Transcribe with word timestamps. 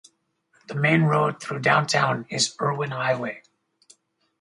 The 0.65 0.73
main 0.73 1.03
road 1.03 1.39
through 1.39 1.59
downtown 1.59 2.25
is 2.31 2.55
Erwin 2.59 2.89
Highway. 2.89 3.43